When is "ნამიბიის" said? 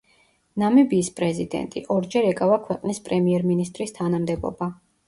0.61-1.11